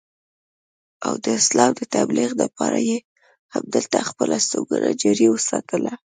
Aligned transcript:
او 1.05 1.13
د 1.23 1.25
اسلام 1.41 1.71
د 1.75 1.81
تبليغ 1.95 2.29
دپاره 2.43 2.79
ئې 2.87 2.97
هم 3.53 3.63
دلته 3.75 3.97
خپله 4.09 4.33
استوګنه 4.39 4.89
جاري 5.01 5.27
اوساتله 5.31 5.93